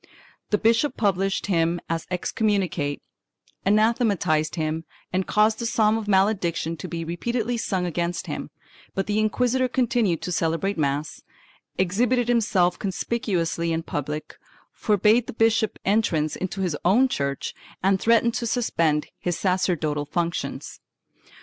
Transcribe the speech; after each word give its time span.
The 0.49 0.57
bishop 0.57 0.97
published 0.97 1.45
him 1.45 1.79
as 1.87 2.07
excommunicate, 2.09 3.03
anathematized 3.67 4.55
him 4.55 4.83
and 5.13 5.27
caused 5.27 5.59
the 5.59 5.67
psalm 5.67 5.95
of 5.95 6.07
malediction 6.07 6.75
to 6.77 6.87
be 6.87 7.05
repeatedly 7.05 7.55
sung 7.57 7.85
against 7.85 8.25
him, 8.25 8.49
but 8.95 9.05
the 9.05 9.19
inquisitor 9.19 9.67
continued 9.67 10.23
to 10.23 10.31
celebrate 10.31 10.75
mass, 10.75 11.21
exhibited 11.77 12.29
himself 12.29 12.79
conspicuously 12.79 13.71
in 13.71 13.83
public, 13.83 14.39
forbade 14.73 15.27
the 15.27 15.33
bishop 15.33 15.77
entrance 15.85 16.35
into 16.35 16.61
his 16.61 16.75
own 16.83 17.07
church 17.07 17.53
and 17.83 17.99
threatened 18.01 18.33
to 18.33 18.47
suspend 18.47 19.05
his 19.19 19.37
sacerdotal 19.37 20.05
functions. 20.05 20.79